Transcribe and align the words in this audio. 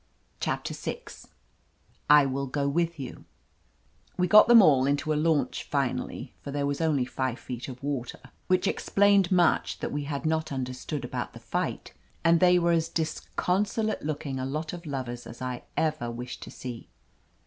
CHAPTER 0.39 0.73
VI 0.73 1.03
*'l 2.09 2.27
WILL 2.27 2.47
GO 2.47 2.67
WITH 2.67 2.99
YOU*' 2.99 3.25
WE 4.17 4.25
got 4.27 4.47
them 4.47 4.59
all 4.59 4.87
into 4.87 5.13
a 5.13 5.13
launch 5.13 5.61
finally, 5.65 6.33
for 6.41 6.49
there 6.49 6.65
was 6.65 6.81
only 6.81 7.05
five 7.05 7.37
feet 7.37 7.67
of 7.67 7.83
water, 7.83 8.19
which 8.47 8.65
explained 8.67 9.31
much 9.31 9.77
that 9.77 9.91
we 9.91 10.05
had 10.05 10.25
not 10.25 10.51
under 10.51 10.73
stood 10.73 11.05
about 11.05 11.33
the 11.33 11.39
fight, 11.39 11.93
and 12.23 12.39
they 12.39 12.57
were 12.57 12.71
as 12.71 12.89
discon 12.89 13.61
solate 13.67 14.01
looking 14.03 14.39
a 14.39 14.45
lot 14.47 14.73
of 14.73 14.87
lovers 14.87 15.27
as 15.27 15.39
I 15.39 15.65
ever 15.77 16.09
wish 16.09 16.39
to 16.39 16.49
see. 16.49 16.89